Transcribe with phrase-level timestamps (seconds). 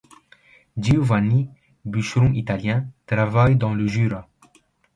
[0.77, 1.51] Giovanni,
[1.85, 4.27] bûcheron italien, travaille dans le Jura.